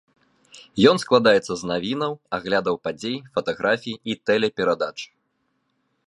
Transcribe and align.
Ён 0.91 0.97
складаецца 1.03 1.53
з 1.59 1.63
навінаў, 1.71 2.13
аглядаў 2.37 2.75
падзей, 2.87 3.17
фатаграфій 3.35 3.95
і 4.13 4.15
тэлеперадач. 4.31 4.99